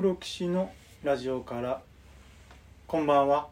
[0.00, 0.70] 黒騎士の
[1.02, 1.82] ラジオから
[2.86, 3.48] こんばんは。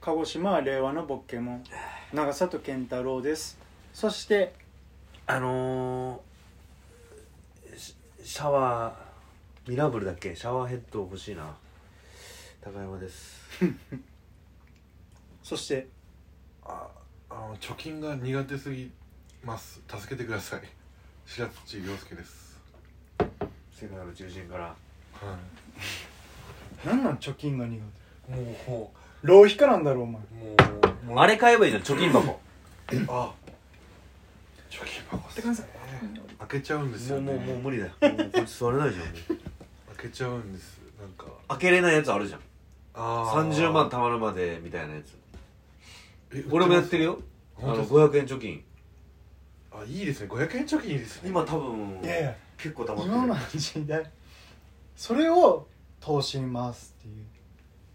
[0.00, 1.64] 鹿児島は令和のボッケモン。
[2.12, 3.58] 長里健太郎です。
[3.92, 4.54] そして
[5.26, 10.36] あのー、シシャワーミラブルだっけ？
[10.36, 11.56] シャワーヘッド欲しいな。
[12.60, 13.42] 高山です。
[15.42, 15.88] そして
[16.62, 16.86] あ
[17.28, 18.92] あの貯金が苦手すぎ
[19.42, 19.82] ます。
[19.88, 20.60] 助けてください。
[21.26, 22.60] 白土亮介です。
[23.72, 24.76] 世界の中心から
[25.20, 25.36] は
[26.84, 27.82] 何なん貯金が苦
[28.28, 28.32] 手？
[28.32, 28.92] いもうも
[29.22, 30.20] 浪費家なんだろお前。
[30.20, 32.40] うもうあれ買えばいいじゃん貯金箱。
[33.08, 33.32] あ。
[34.70, 35.34] 貯金箱。
[35.34, 35.66] てください
[36.38, 37.32] 開けちゃうんですもうよね。
[37.32, 37.92] もうもう無理だよ。
[38.00, 39.04] もうこいつ座れないじゃん。
[39.04, 39.14] 開
[40.02, 40.80] けちゃうんです。
[41.00, 41.26] なんか。
[41.48, 42.40] 開けれないやつあるじゃん。
[42.94, 43.50] あー。
[43.50, 45.16] 30万貯まるまでみたいなやつ。
[46.34, 47.18] え俺もやってるよ。
[47.58, 48.64] あの本当ですか？500円貯金。
[49.72, 50.26] あいいですね。
[50.28, 51.30] 500円貯金いいですね。
[51.30, 52.36] 今多分いやいや。
[52.58, 53.16] 結構貯まってる。
[53.16, 54.10] 今の時代
[54.96, 55.66] それを
[56.00, 57.24] 投資に回すっていう。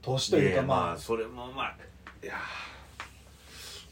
[0.02, 0.92] 投資というかいやままあ。
[0.94, 1.75] あそれもまあ
[2.23, 2.33] いや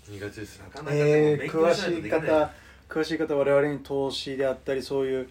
[0.08, 2.52] ー苦手ですなかなかえー、勉詳しい方
[2.90, 5.30] 詳しい方我々に投資であったりそういう、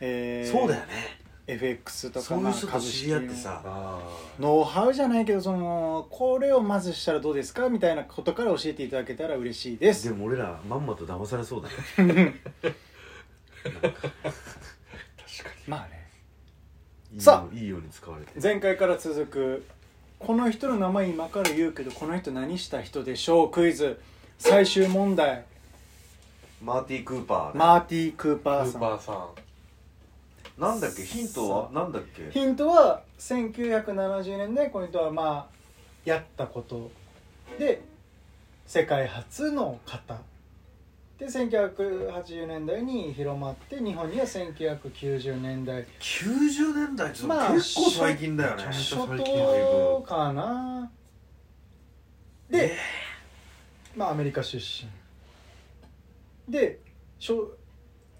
[0.00, 1.26] えー、そうだよね。
[1.48, 3.62] FX とかそういう人と知り合ってさ。
[3.64, 4.00] あ
[4.40, 10.08] ノウハウじゃないけどそのこれをまずしたらどうですかみたいなことから教えていただけたら嬉しいです。
[10.08, 11.68] でも俺らまんまと騙されそうだ
[12.04, 12.34] ね。
[13.62, 14.00] ー確か
[15.68, 16.05] まあね
[17.18, 19.66] さよいいように使われて前回から続く
[20.18, 24.00] この人の名前今から言うけどこの人何した人でしょうクイズ。
[24.38, 25.44] 最終問題。
[26.62, 28.72] マーティ・クーパー、マーティ・クーにパーさん。
[28.72, 30.60] スーパーさん。
[30.60, 31.02] なんだっけ？
[31.04, 31.70] ヒントは？
[31.72, 32.30] なんだっけ？
[32.30, 35.56] ヒントは1970年代この人はまあ
[36.04, 36.90] やったこと。
[37.58, 37.82] で
[38.66, 40.18] 世界初の方
[41.18, 45.86] で1980年代に広まって日本には1990年代。
[45.98, 48.64] 90年代ってまあ結構最近だよね。
[48.64, 50.90] 初頭かな。
[52.50, 52.76] で、
[53.96, 54.90] まあアメリカ出身。
[56.52, 56.80] で
[57.18, 57.56] しょ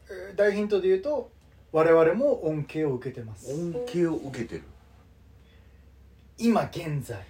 [0.08, 1.30] えー大ヒントで言うと
[1.72, 3.52] 我々も恩恵を受けてます。
[3.52, 4.62] 恩恵を受けてる。
[6.38, 7.26] 今現在。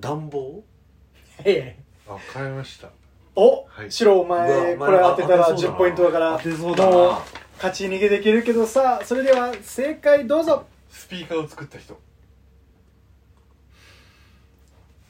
[0.00, 0.64] 暖房？
[1.44, 2.88] ええあ買いました。
[3.34, 3.90] お、はい。
[3.90, 5.74] 白お前これ当てたら当てそうだな。
[5.74, 6.40] 10ポイントだからもう
[7.56, 10.66] 勝ち逃げできるけどさそれでは正解どうぞ。
[10.90, 11.98] スピーカーを作った人。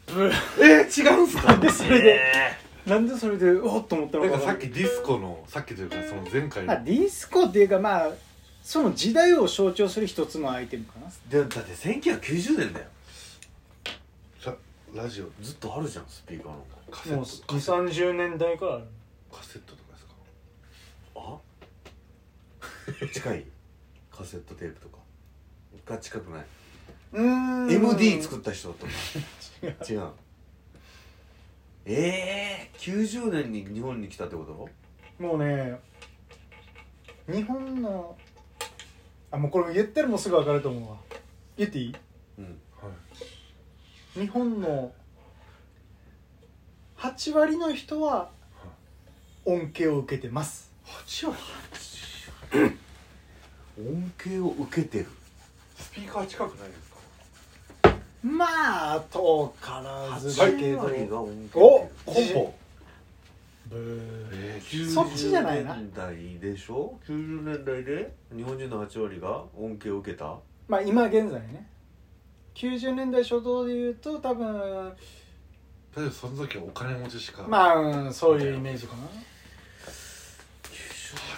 [0.06, 1.52] ブえー、違うんすか？
[1.52, 2.20] なんでそれで、
[2.86, 4.30] なんでそれでおっと思ったのな。
[4.30, 6.72] んかかさっきディスコのさっきというかその前回の。
[6.72, 8.10] あディスコっていうかまあ
[8.62, 11.10] その時代を象徴する一つのアイテムかな。
[11.28, 12.86] でだって1990年だよ
[14.96, 16.64] ララジオずっとあるじゃんスピーカーの。
[16.90, 18.74] カセッもうトカセッ2 3 0年代から。
[18.74, 18.84] ある
[19.30, 20.12] トカセットとかですか？
[21.16, 21.38] あ？
[23.12, 23.44] 近い。
[24.10, 24.98] カセットテープとか。
[25.84, 26.44] が近くない。
[27.12, 28.92] m MD 作った人とか
[29.62, 29.98] 違う。
[30.00, 30.10] 違う。
[31.84, 35.22] ええー、90年に日本に来たってこと？
[35.22, 35.78] もうね
[37.28, 38.16] 日本の
[39.30, 40.96] あもうこれ言ってるもすぐ分かると思うわ。
[41.56, 41.96] 言っていい？
[42.38, 42.44] うん。
[42.44, 42.56] はい
[44.16, 44.93] 日本の
[46.97, 48.31] 8割の人は
[49.44, 50.72] 恩恵を受けてます。
[50.87, 51.37] 8割？
[53.78, 55.06] 恩恵を受けてる。
[55.76, 56.97] スピーカー近くないですか？
[58.22, 58.47] ま
[58.94, 62.55] あ遠からずだけど、8割が恩恵を受けてるおコンボ
[63.72, 65.75] え90そっちじゃないな。
[65.75, 68.15] 年代でしょ？90年代で？
[68.34, 70.37] 日本人の8割が恩恵を受けた？
[70.69, 71.69] まあ今現在ね
[72.56, 74.93] 90年代初頭で言うと多分
[75.97, 79.03] 例えばその時はお金持ちしかまあ、うん、そういうイメージかな。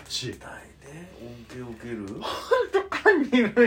[0.07, 2.21] 90年代で恩恵を受ける？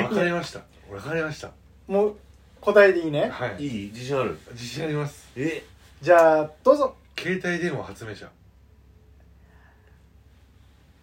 [0.04, 0.60] わかりました。
[0.94, 1.52] わかりました。
[1.88, 2.16] もう
[2.60, 3.30] 答えでいいね。
[3.30, 3.64] はい。
[3.64, 3.92] いい？
[3.92, 4.38] 自信ある？
[4.52, 5.30] 自信あります。
[5.36, 5.64] え？
[6.02, 6.96] じゃあどうぞ。
[7.18, 8.30] 携帯電話発明者。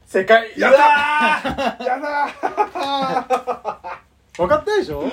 [0.07, 0.79] 正解やった！
[1.79, 1.85] ー。
[1.85, 2.29] やだ
[4.37, 5.05] 分 かったでしょ？
[5.07, 5.11] あ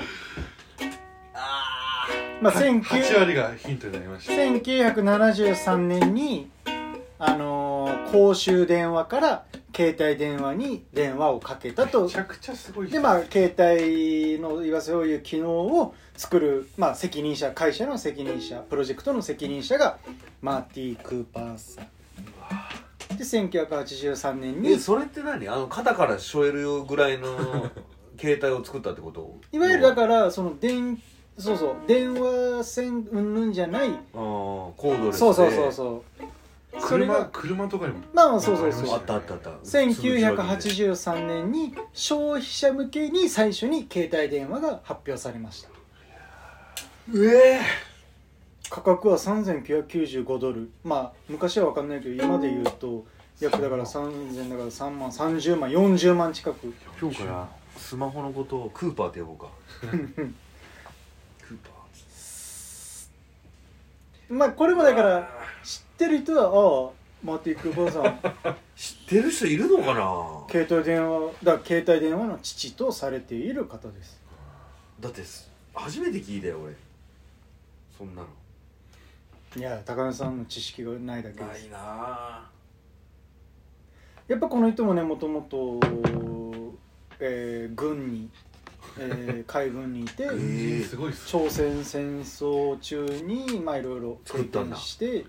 [2.41, 4.33] まあー8 19割がヒントになりました。
[4.33, 6.49] 1973年に
[7.17, 9.45] あのー公衆電話から
[9.75, 12.03] 携帯電話に電話をかけたと。
[12.05, 19.97] めちゃくちゃすごい人でまあ携帯の言わせそういう機能を作る、まあ、責任者会社の責任者プロジェクトの責任者が
[20.41, 21.87] マーティ・クーパーさん。
[23.17, 25.47] で1983年にえそれって何？
[25.47, 27.71] あの肩からしょえるよぐらいの
[28.19, 29.39] 携帯を作ったってこと？
[29.51, 31.01] いわゆるだからその電
[31.37, 31.75] そうそう。
[31.87, 33.89] 電話線うんぬんじゃない。
[33.89, 35.17] あーコードレスで。
[35.19, 36.81] そうそうそうそう。
[36.81, 37.99] それが車車とかにも。
[38.13, 39.49] まあまあそうそうそうああったあったあった。
[39.49, 45.69] 1983年に消費者向けに最初に携帯電話が発表されました。
[47.13, 47.61] うえ
[48.69, 50.69] 価格は3995ドル。
[50.83, 53.05] まあ昔は分かんないけど今で言うと
[53.39, 56.73] 約だから3000だから3万30万40万近く。
[56.99, 57.47] 今日から
[57.77, 59.47] スマホのことをクーパーって呼ぼうか
[59.81, 61.69] クーパ
[64.29, 65.29] まあこれもだから
[65.63, 66.91] 知ってる人はああ
[67.23, 68.03] マーティ・クーパーさん。
[68.03, 70.45] ー 知ってる人いるのかな？
[70.49, 74.21] 携帯電話だから携帯電話の父とされている方です。
[74.99, 76.75] だってす初めて聞いたよ俺。
[77.97, 78.27] そんなの。
[79.57, 81.61] いや高野さんの知識がないだけです。
[81.63, 82.49] ないなあ。
[84.27, 85.79] やっぱこの人もねもともと、
[87.19, 88.29] えー軍に、
[88.97, 90.25] えー海軍にいて
[91.27, 94.75] 朝鮮戦争中にまあいろいろ経作ったんだ。
[94.75, 95.25] 験して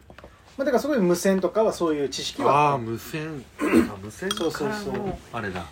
[0.56, 3.44] まあだからすごい無線とかはそういう知識あはあ無線。
[3.60, 4.68] あ無線そうそう。
[4.68, 5.66] からそうのあれだ。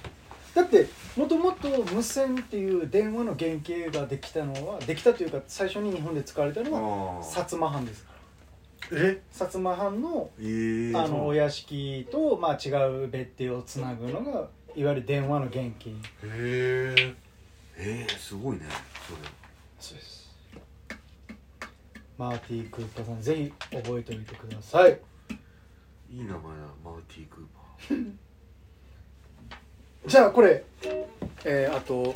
[0.55, 0.87] だって
[1.17, 8.06] もともと無線っていう電話の原型ができたのはできたというか最初に日本で使われたのはあ薩摩藩です
[8.93, 9.20] え？
[9.32, 12.70] 薩摩藩のえー、あのお屋敷と、まあ、違
[13.05, 15.91] う別邸をつなぐのがいわゆる電話の原型。
[15.91, 15.94] へ
[16.25, 17.14] え
[17.76, 18.62] えー、すごいね
[19.09, 19.15] そ
[19.94, 20.25] うです。
[22.17, 24.99] マーティー・クーパーさんぜひ覚えておいてください。
[25.29, 25.38] それ
[26.11, 26.41] いい名前だ
[26.85, 27.44] マーティー・クー
[27.88, 28.12] パー。
[30.06, 30.65] じゃあこれ、
[31.44, 32.15] えーあと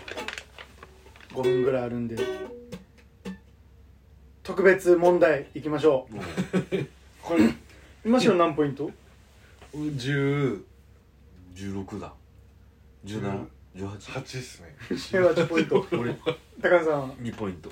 [1.30, 2.16] 5分ぐらいあるんで
[4.42, 6.88] 特別問題いきましょもうう。
[7.22, 7.52] これ
[8.04, 8.90] 今しろ何ポイント
[9.74, 10.62] ？18
[11.54, 12.12] 16だ。
[13.04, 14.76] うん1718っすね。
[14.90, 15.86] 18ポイント。
[15.92, 16.14] 俺。
[16.60, 17.10] 高野さん。
[17.12, 17.70] 2ポイント。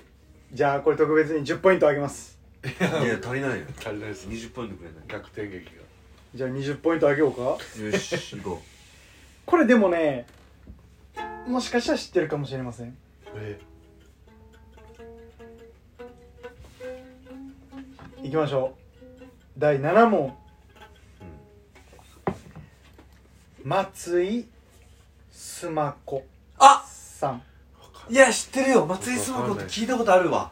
[0.52, 2.38] じゃあこれ特別に10ポイントあげます。
[2.64, 3.66] いや足りないよ。
[3.78, 5.02] 足りないっす20ポイントくれない？
[5.08, 5.82] 逆転劇が。
[6.34, 7.42] じゃあ20ポイントあげようか。
[7.42, 7.58] よ
[7.98, 8.62] し行こ
[9.44, 10.26] これでもね
[11.46, 12.96] もしかしたら知ってるかもしれません。
[13.36, 13.60] え
[18.22, 18.74] いきましょ
[19.20, 19.22] う。
[19.58, 20.36] 第7問。
[23.64, 24.48] 松井
[25.36, 26.24] 須磨子
[26.58, 26.82] あ！
[26.88, 27.42] さん。
[28.08, 28.86] いや知ってるよ。
[28.86, 30.50] 松井須磨子って聞いたことあるわ。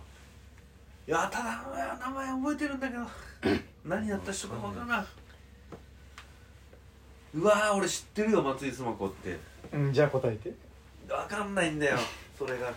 [1.09, 1.11] い。
[1.11, 3.07] やただ名前覚えてるんだけど。
[3.85, 5.07] 何やった人かわからない
[7.35, 9.39] うわー俺知ってるよ松井須磨子って。
[9.73, 10.53] うんじゃあ答えて。
[11.09, 11.99] わかんないんだよ
[12.39, 12.71] それが。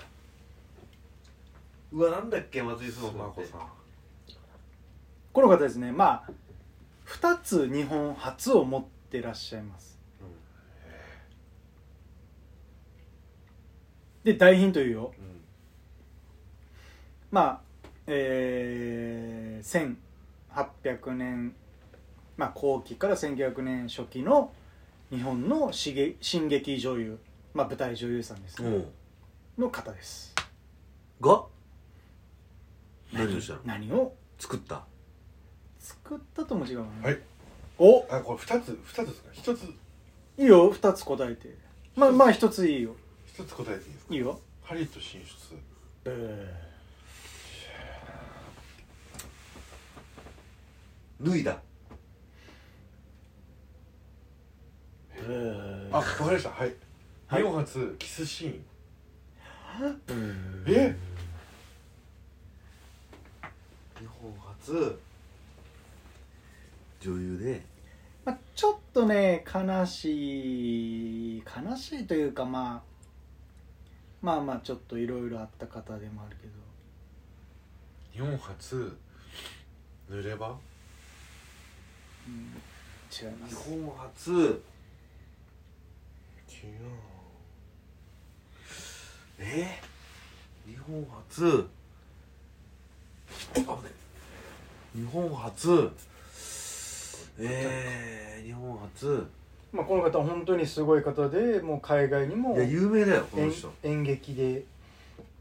[1.91, 3.61] うわなんだっけ松井須スマコさん。
[5.33, 5.91] この方ですね。
[5.91, 6.31] まあ
[7.05, 9.96] 2つ日本初を持ってらっしゃいます
[14.27, 15.13] で大ヒント言うよ。
[15.17, 15.25] うん。
[17.31, 19.95] まあえー、
[20.53, 21.55] 1800年
[22.35, 24.51] まあ後期から1900年初期の
[25.11, 27.19] 日本のしげ新劇女優
[27.53, 28.85] まあ舞台女優さんですね、うん。
[29.57, 30.35] の方です。
[31.21, 31.45] が？
[33.13, 33.33] 何？
[33.37, 33.53] をした？
[33.53, 34.13] の何を？
[34.37, 34.83] 作った？
[35.79, 37.19] 作ったとも違うねはい。
[37.77, 38.05] お？
[38.09, 39.29] あこれ二つ二つですか？
[39.31, 39.63] 一つ。
[40.37, 41.55] いいよ2つ答えて。
[41.95, 42.97] まあまあ1ついいよ
[43.37, 44.13] 一つ答えていいですか？
[44.15, 44.39] いいよ。
[44.63, 45.55] ハリウッド進出。
[51.21, 51.61] 脱いだ。
[55.91, 56.49] あわかりました。
[56.49, 56.73] はい。
[57.27, 57.43] はい。
[57.43, 58.49] 日本初キスシー
[59.85, 60.01] ン。
[60.65, 60.95] え？
[63.99, 64.99] 日本初。
[67.01, 67.61] 女優で。
[68.25, 72.96] まあ、ちょっとね悲しい悲しいというかまあ
[74.27, 76.53] まあまあちょっといろいろあった方でもあるけど。
[78.11, 78.97] 日本初
[80.11, 80.59] 濡れ場？
[82.27, 84.31] 違いま日す本初。
[84.33, 84.59] 違う
[89.39, 89.79] え？
[90.67, 91.69] ー、日本初？
[93.53, 93.79] あ危ない
[94.93, 95.89] 日本初？
[97.39, 99.25] えー、日本初
[99.77, 103.71] まあ、この方は本当にすごい方でもう海外にもいや有名だよこの演人。
[103.83, 104.63] 演劇で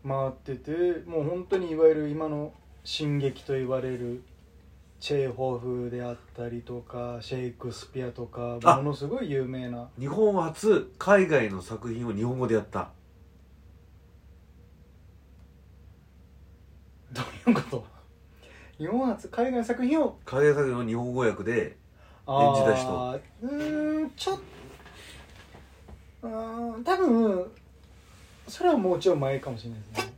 [0.06, 2.52] 回っててもう本当にいわゆる今の
[2.84, 4.22] 新劇と言われる
[5.00, 8.76] チェーホフであったりとかシェイクスピアとかあ！
[8.76, 9.88] ものすごい有名な。
[9.98, 12.90] 日本初海外の作品を日本語でやった。
[17.12, 17.84] どういうこと？
[18.78, 20.18] 日本初海外作品を？
[20.24, 21.85] 海外作品を日本語訳であ
[22.28, 22.90] 演じた人。
[22.90, 24.40] ーうーんちょっ
[26.22, 27.52] うーん多分
[28.48, 30.12] それはもうちょい前かもしれないですね。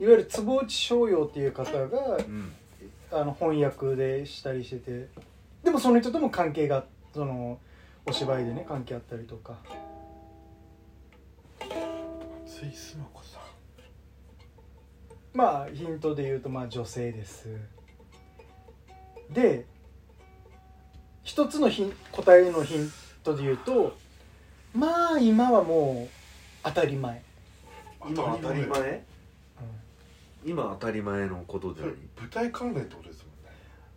[0.00, 2.52] いわゆる坪内逍遥っていう方がうん。
[3.12, 5.08] あの翻訳でしたりしててで
[5.64, 7.58] でもその人とも関係がその
[8.06, 9.58] お芝居でね関係あったりとか。
[12.46, 13.42] 松井須磨子さん。
[15.32, 17.48] まあヒントで言うとまあ女性です。
[19.30, 19.66] で
[21.30, 23.96] 一つのヒン答えのヒントで言うと
[24.74, 26.14] まあ今はもう
[26.64, 27.22] 当たり前、
[28.04, 28.80] 今当たり前？
[28.90, 29.00] う
[30.44, 31.94] 今当たり前のことで舞
[32.28, 33.24] 台関連ってことです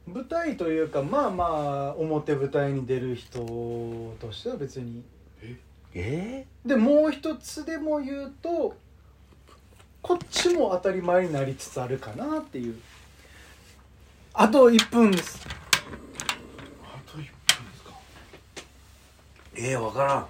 [0.07, 0.21] もんね。
[0.21, 5.01] ん舞台というかまあまあ表舞台に出る人としては別に。
[5.95, 6.45] え？
[6.63, 8.77] でもう一つでも言うと
[10.03, 12.75] こっちも当たり前になりつつあるかなっていう。
[14.35, 15.47] あと1分です
[16.83, 17.31] あと1分で
[17.77, 20.27] すかー、えー、分からん。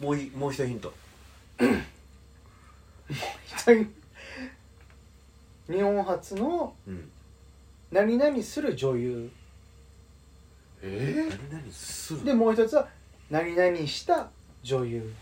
[0.00, 0.92] もういもう一ヒント。
[5.68, 7.10] 日本初のうん。
[7.90, 9.30] 何々する女優。
[10.82, 12.88] え何々するでもう一つは
[13.30, 14.30] 何々した
[14.62, 15.12] 女優。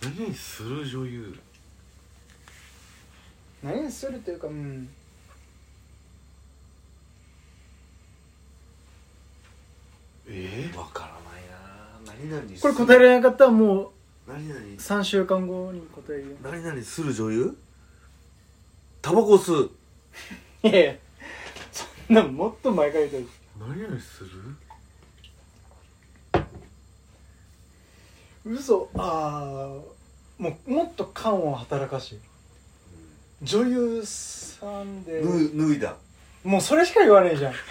[0.00, 1.38] ー、何にする女優。
[3.64, 4.88] 何々するというかうん
[10.28, 11.58] え分からないな
[12.04, 12.13] 何々す
[12.60, 13.92] これ答えられなかったらも
[14.26, 16.36] う何々？3週間後に答えるよ。
[16.42, 17.56] 何々する女優？
[19.02, 19.70] タバコ吸う。
[20.62, 20.94] いやいや
[21.72, 23.24] そんなんもっと前から言っ
[23.58, 24.30] た何々する？
[28.46, 28.88] 嘘。
[28.96, 32.18] ああもうもっと感を働かし
[33.42, 35.22] 女優さんで。
[35.22, 35.96] 脱脱いだ。
[36.44, 37.54] もうそれしか言わねえじゃん。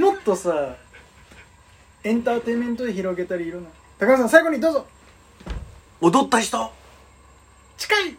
[0.00, 0.76] もっとさ
[2.06, 4.86] エンターテインメントで広げたりいろんな高橋さん最後にどうぞ。
[6.00, 6.70] 踊った人。
[7.76, 8.16] 近い